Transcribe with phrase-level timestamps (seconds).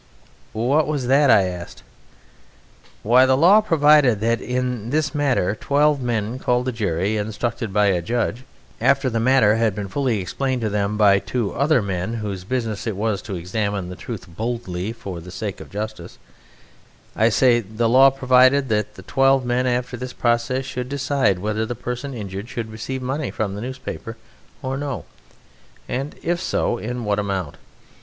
[0.51, 1.83] "What was that?" I asked.
[3.03, 7.85] "Why, the law provided that in this matter twelve men called a jury, instructed by
[7.85, 8.43] a judge,
[8.81, 12.87] after the matter had been fully explained to them by two other men whose business
[12.87, 16.17] it was to examine the truth boldly for the sake of justice
[17.15, 21.63] I say the law provided that the twelve men after this process should decide whether
[21.63, 24.17] the person injured should receive money from the newspaper
[24.63, 25.05] or no,
[25.87, 27.57] and if so, in what amount.